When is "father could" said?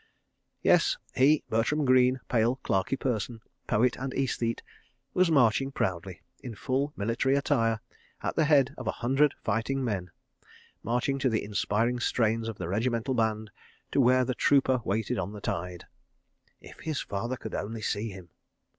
17.01-17.53